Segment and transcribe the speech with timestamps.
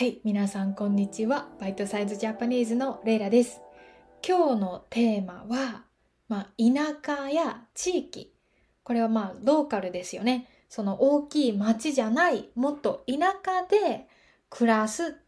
[0.00, 1.50] はい、皆さんこんにちは。
[1.60, 3.60] バイトサイズジャパニーズのレイラです。
[4.26, 5.84] 今日のテーマは、
[6.26, 8.32] まあ、田舎や地域。
[8.82, 10.48] これはまあ、ローカルですよね。
[10.70, 14.08] その大きい町じゃない、もっと田舎で
[14.48, 15.18] 暮らす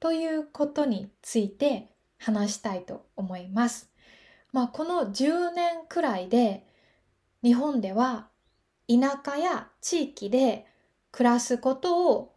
[0.00, 3.90] ということについて話したいと思います。
[4.52, 6.66] まあ、この10年くらいで、
[7.44, 8.28] 日本では
[8.88, 10.64] 田舎や地域で
[11.12, 12.34] 暮らすことを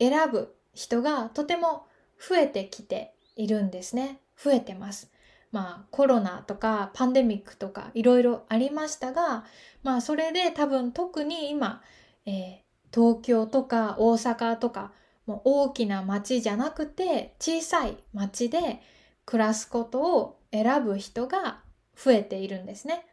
[0.00, 1.86] 選ぶ人がとても
[2.18, 4.20] 増えてきているんですね。
[4.42, 5.10] 増えてます。
[5.52, 9.44] まあコロナとかパンデミックとかいろいろありましたが、
[9.82, 11.82] まあそれで多分特に今、
[12.26, 12.58] えー、
[12.92, 14.92] 東京とか大阪とか
[15.26, 18.82] もう大きな町じゃなくて小さい町で
[19.24, 21.60] 暮らすことを選ぶ人が
[21.96, 23.06] 増えているんですね。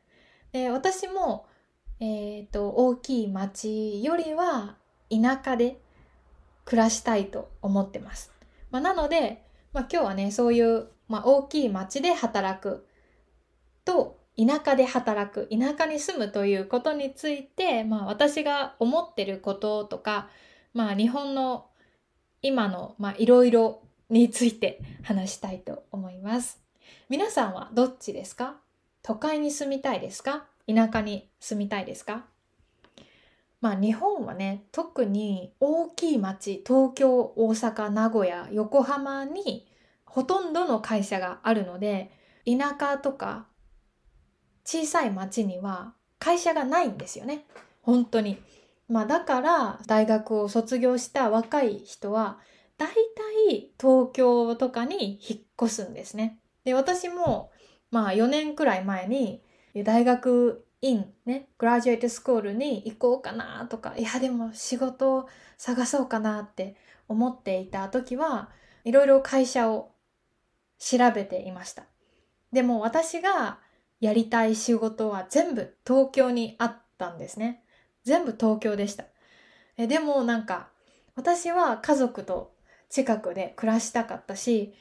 [0.51, 1.45] で私も、
[1.99, 4.77] えーと大きい町よりは
[5.09, 5.79] 田舎で
[6.65, 8.31] 暮らしたいと思ってます。
[8.69, 9.43] まあ、なので、
[9.73, 12.85] まあ、今日はね、そういう、まあ、大きい町で働く
[13.85, 20.29] と、田舎で働く、田舎に住むということについて、まあ、私が思ってることとか、
[20.73, 21.67] まあ、日本の
[22.41, 26.61] 今の、まあ、いろいろについて 話したいと思います。
[27.09, 28.55] 皆さんはどっちですか？
[29.03, 30.47] 都会に住みたいですか？
[30.67, 32.25] 田舎に住みたいですか？
[33.61, 39.67] まあ日本はね特に大きい町東京大阪名古屋横浜に
[40.05, 42.11] ほとんどの会社があるので
[42.45, 43.47] 田舎とか
[44.65, 47.45] 小さい町には会社がないんですよね
[47.81, 48.37] 本当に。
[48.87, 52.39] まあだから大学を卒業した若い人は
[52.77, 56.39] 大体東京とかに引っ越すんですね。
[56.65, 57.51] で私も
[57.89, 59.41] まあ4年くらい前に
[59.83, 66.75] 大学イン、ね、グラジュエイトスクールに行こうかなとか、いやでも仕事を探そうかなって
[67.07, 68.49] 思っていた時は
[68.83, 69.91] いろいろ会社を
[70.79, 71.83] 調べていました。
[72.51, 73.59] でも私が
[73.99, 77.63] やりたい仕事は全部東京にあったんですね。
[78.03, 79.05] 全部東京でした。
[79.77, 80.69] えでもなんか
[81.15, 82.55] 私は家族と
[82.89, 84.73] 近くで暮らしたかったし、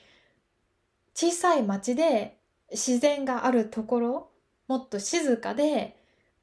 [1.14, 2.38] 小さい町で
[2.70, 4.30] 自然があるところ
[4.68, 5.99] もっと静かで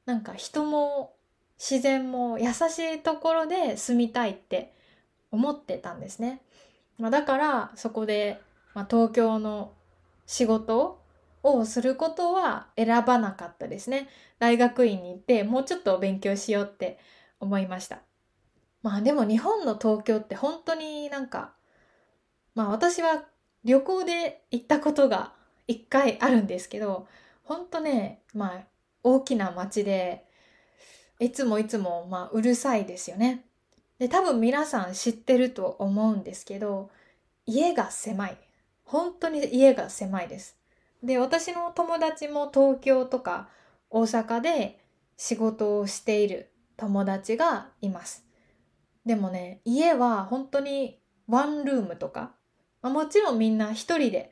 [0.08, 1.12] なんか人も
[1.58, 4.72] 自然も優しいところで住みたいって
[5.30, 6.40] 思ってたんですね。
[6.98, 8.40] まあ、だからそこで、
[8.72, 9.74] まあ、東京の
[10.24, 11.02] 仕事
[11.42, 14.08] をすることは選ばなかったですね。
[14.38, 16.98] 大学院に行ってもうちょっと勉強しようって
[17.38, 18.00] 思いました。
[18.82, 21.52] まあでも日本の東京って本当になんか
[22.54, 23.24] まあ私は
[23.62, 25.34] 旅行で行ったことが
[25.66, 27.06] 一回あるんですけど
[27.44, 28.62] ほんとね、まあ、
[29.02, 30.24] 大きな街で、
[31.20, 33.44] いつもいつも、まあ、うるさいですよね。
[33.98, 36.90] で、多分皆さん知ってると思うんですけど、
[37.46, 38.38] 家が狭い。
[38.84, 40.56] 本当に家が狭いです。
[41.02, 43.48] で、私の友達も東京とか
[43.90, 44.78] 大阪で
[45.16, 48.24] 仕事をしている友達がいます。
[49.04, 52.34] でもね、家は本当にワンルームとか、
[52.82, 54.30] まあ、もちろんみんな一人で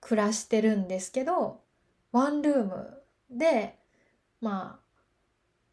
[0.00, 1.60] 暮らしてるんですけど、
[2.12, 3.77] ワンルームで、
[4.40, 5.02] まあ、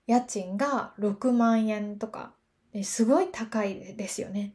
[0.07, 2.33] 家賃が6万円とか、
[2.83, 4.53] すごい高いですよね。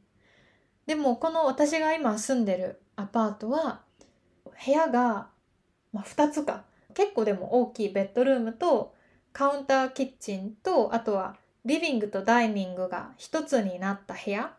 [0.87, 3.83] でも、この私が今住んでるアパートは、
[4.45, 5.29] 部屋が、
[5.93, 6.65] まあ、2つか。
[6.95, 8.95] 結構でも大きいベッドルームと、
[9.33, 14.55] カウンターキッチンと、あとはリビングとダイニングが一つになった部屋。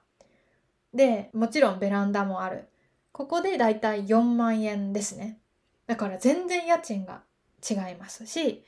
[0.94, 2.68] で、もちろんベランダもある。
[3.12, 5.40] ここでだいたい4万円ですね。
[5.88, 7.24] だから全然家賃が
[7.70, 8.64] 違いますし、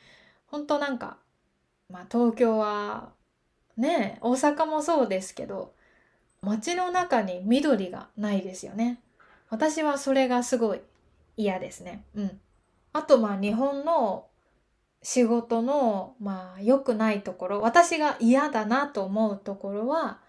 [0.53, 1.17] 本当なんか、
[1.89, 3.09] まあ東京は
[3.75, 5.73] ね、大阪もそうですけど、
[6.43, 8.99] 街の中に緑がないですよね。
[9.49, 10.81] 私はそれがすごい
[11.37, 12.05] 嫌ですね。
[12.13, 12.39] うん。
[12.93, 14.27] あとまあ日本の
[15.01, 20.19] 仕事のまあ良くないところ、私が嫌だなと思うところは、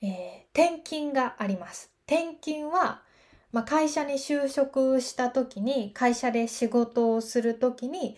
[0.00, 1.90] えー、転勤があります。
[2.06, 3.02] 転勤は
[3.52, 8.16] まあ、会社に就職した時に会社で仕事をする時に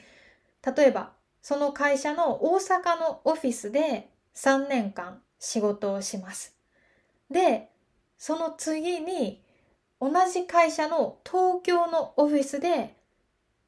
[0.64, 1.12] 例えば
[1.42, 6.56] その会社の大阪のオフィスで3年間仕事をします。
[7.30, 7.68] で
[8.16, 9.42] その次に
[10.00, 12.96] 同じ会社の東京のオフィスで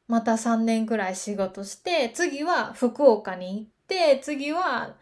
[0.06, 4.94] また3年くらい仕事して次は福岡に行って次は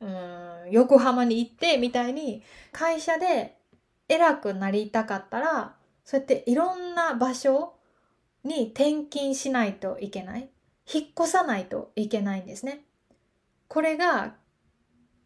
[0.00, 3.56] うん横浜に行ってみたいに会社で
[4.08, 5.74] 偉くなりたかったら
[6.04, 7.74] そうやっていろんな場所
[8.44, 10.51] に転勤しないといけない。
[10.92, 12.84] 引っ越さないといけないんですね。
[13.68, 14.34] これが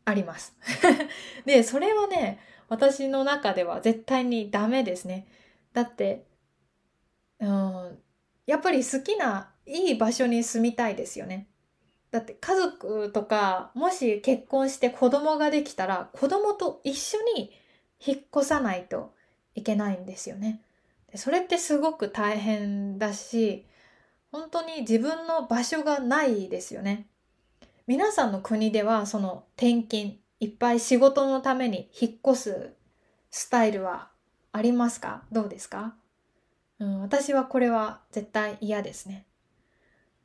[0.04, 0.56] あります。
[1.44, 2.38] で、それはね、
[2.68, 5.26] 私の中では絶対にダメですね。
[5.72, 6.26] だって、
[7.40, 7.98] うん、
[8.46, 11.48] やっぱり好きないい場所に住みたいですよね。
[12.10, 17.52] だって家族とかもし結婚して子供ができたら子供と一緒に
[18.04, 19.12] 引っ越さないと
[19.54, 20.62] いけないんですよね。
[21.14, 23.66] それってすごく大変だし
[24.30, 27.06] 本当に自分の場所がないですよね。
[27.86, 32.72] 皆さんの国ではその転勤いっぱい仕事のために引っ越す
[33.30, 34.10] スタイルは
[34.52, 35.22] ありますか？
[35.30, 35.94] どうですか、
[36.78, 39.26] うん、私はこれは絶対嫌ですね。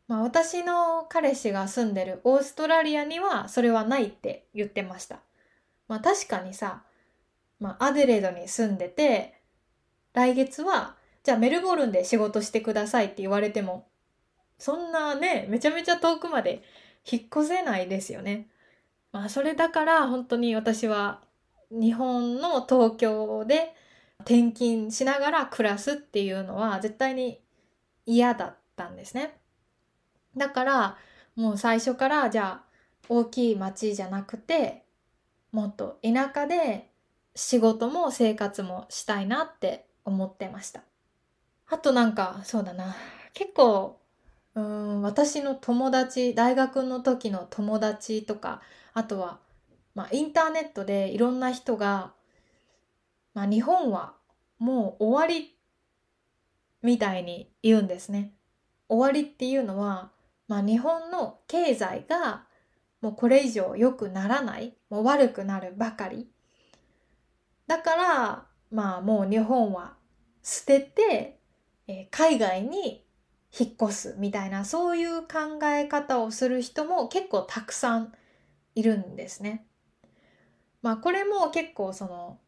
[0.08, 5.20] まあ私の彼氏が住んでるオーストラリアにはそれはないって言ってました。
[5.88, 6.84] まあ確かにさ、
[7.60, 9.36] まあアデレードに住んでて、
[10.14, 13.88] 来月はじゃあメルボルンで仕事してくださいって言われても、
[14.62, 16.62] そんなね、めちゃめちゃ遠くまで
[17.12, 18.48] 引っ越せないですよね。
[19.12, 21.24] まあそれだから本当に私は
[21.72, 23.74] 日本の東京で
[24.20, 27.42] 転勤しながら暮らすっていうのは絶対に
[28.06, 29.36] 嫌だったんですね。
[30.38, 30.98] だから
[31.36, 32.64] もう最初からじゃあ
[33.10, 34.84] 大きい町じゃなくて
[35.52, 36.92] もっと田舎で
[37.34, 40.84] 仕事も生活もしたいなって思ってました。
[41.68, 42.96] あとなんかそうだな
[43.34, 44.01] 結構
[44.56, 48.62] うん私の友達大学の時の友達とか
[48.94, 49.40] あとは、
[49.96, 52.14] まあ、インターネットでいろんな人が、
[53.34, 54.14] まあ、日本は
[54.60, 55.56] もう終わり
[56.82, 58.34] みたいに言うんですね。
[58.90, 60.12] 終わりっていうのは、
[60.48, 62.44] まあ、日本の経済が
[63.02, 66.28] もうこれ以上良くならないもう悪くなるばかり
[67.68, 69.94] だからまあもう日本は
[70.44, 71.40] 捨てて、
[71.88, 73.06] えー、海外に
[73.58, 78.14] 引っ越すみたいなそういう考え方をする人も結構たくさん
[78.76, 79.66] いるんですね。
[80.82, 82.40] まあこれも結構その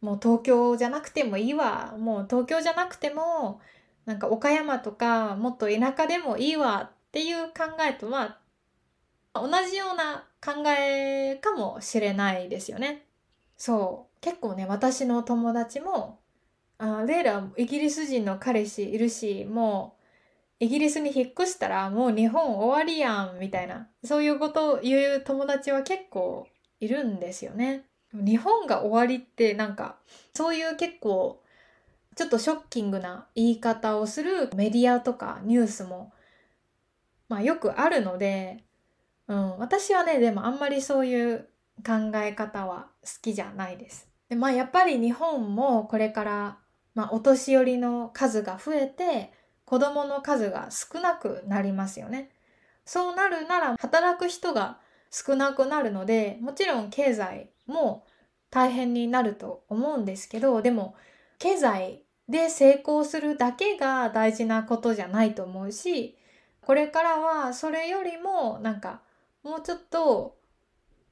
[0.00, 3.60] もう東京じゃなくてもいいわもう東京じゃなくても
[4.04, 8.38] なんか岡山とかもっと田舎でもいいわっていう考えとは
[9.34, 13.06] 同じような考えかもしれないですよね。
[13.56, 16.20] そう結構ね私の友達も
[16.78, 20.01] あレイライギリス人の彼氏いるしもう
[20.62, 26.46] イギリスに引っ越したらもう日本終わりやんみたいなそういうことを言う友達は結構
[26.78, 27.82] いるんですよね。
[28.14, 29.96] 日本が終わりってなんか
[30.34, 31.42] そういう結構
[32.14, 36.12] ちょっとショッキングな言い方をするメディアとかニュースも
[37.28, 38.62] まあよくあるので、
[39.26, 41.48] うん、私はねでもあんまりそういう
[41.84, 44.06] 考え方は好きじゃないです。
[44.28, 46.58] でまあやっぱり日本もこれから、
[46.94, 49.32] まあ、お年寄りの数が増えて
[49.64, 52.30] 子供の数が少なくなりますよね。
[52.84, 54.78] そうなるなら働く人が
[55.10, 58.04] 少なくなるのでもちろん経済も
[58.50, 60.96] 大変になると思うんですけどでも
[61.38, 66.16] 経済で成功するだけが大事なことじゃないと思うし
[66.60, 69.00] これからはそれよりもなんか
[69.44, 70.36] もうちょっと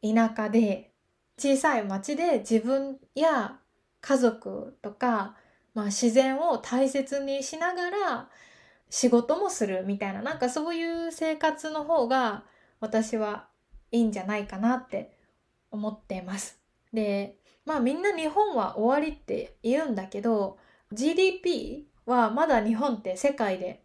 [0.03, 0.91] 田舎で
[1.38, 3.58] 小さい町で自分や
[4.00, 5.37] 家族とか、
[5.75, 8.28] まあ、自然を大切にしながら
[8.88, 12.44] 仕事もするみたいななんかそういう生活の方が
[12.81, 13.49] 私は
[13.93, 15.17] いいんじゃないかなって
[15.70, 16.58] 思ってます。
[16.93, 20.58] でまあみんな日本は終わりって言うんだけど
[20.93, 23.84] GDP はまだ日本って世界で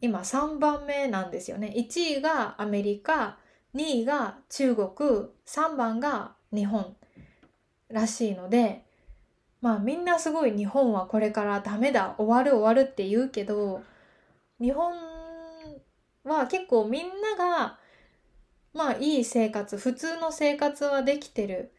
[0.00, 1.74] 今3番目なんですよね。
[1.76, 3.38] 1位がアメリカ
[3.74, 4.88] 2位が中国
[5.46, 6.96] 3番が日本
[7.88, 8.86] らしいので
[9.60, 13.82] まあみんなすごい日本はこれからダメだ終わる終わるって言うけど
[14.60, 14.92] 日本
[16.24, 17.78] は結構みんなが
[18.72, 21.72] まあいい生活普通の生活はできてる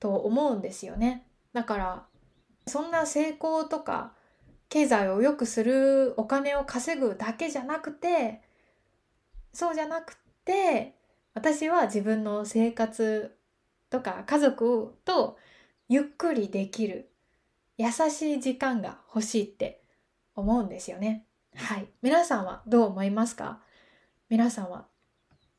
[0.00, 1.26] と思うんですよね。
[1.52, 2.06] だから
[2.66, 4.12] そんな成功とか
[4.68, 8.40] 経済を良くするお金を稼ぐだけじゃなくて
[9.52, 10.94] そうじゃなくて
[11.34, 13.36] 私は自分の生活
[13.90, 15.36] とか家族と
[15.88, 17.10] ゆっくりできる
[17.78, 19.82] 優しい時間が欲しいって
[20.34, 21.26] 思うんですよね。
[21.54, 21.86] はい。
[22.00, 23.60] 皆さんはどう思いますか？
[24.28, 24.86] 皆さんは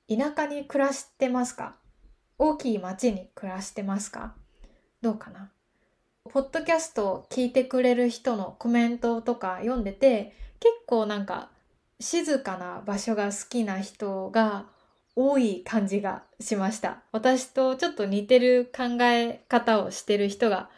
[0.09, 1.75] 田舎に暮らしてますか？
[2.37, 4.35] 大きい町に暮らしてますか？
[5.01, 5.51] どうかな？
[6.31, 11.51] ポッドキャストを聞いてくれる人のコメントとか読んでて結構なんか
[11.99, 14.65] 静かな場所が好きな人が
[15.15, 17.03] 多い感じがしました。
[17.11, 20.69] 私とちょっと似てる考え方をしてる人が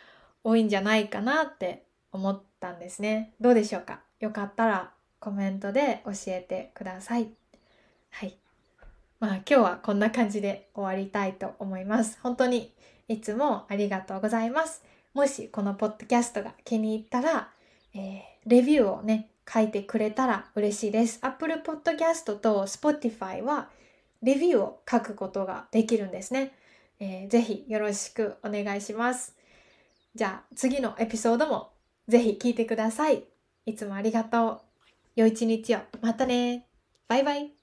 [0.44, 3.34] 多いんじゃないかなって思ったんですね。
[3.40, 4.02] どうでしょうか？
[4.20, 7.30] よかったらコメントで教えてください。
[8.12, 8.38] はい。
[9.20, 12.20] まあ今日はこんな感じで終わりたいと思います。
[12.22, 12.74] 本当に
[13.08, 14.84] いつもありがとうございます。
[15.14, 17.50] もしこのポッドキャストが気に入ったら、
[17.94, 21.20] えー、レビューをね、書いてくれたら嬉しいです。
[21.22, 23.70] Apple Podcast と Spotify は
[24.26, 26.52] レビューを書くことができるんですね。
[27.00, 29.36] えー、ぜひよろしくお願いします。
[30.16, 31.70] じゃあ次のエピソードも
[32.08, 33.24] ぜひ聞いてください。
[33.68, 34.62] いつもありがとう。
[35.16, 35.80] 良い一日を。
[36.02, 36.66] またね。
[37.08, 37.55] バイバイ。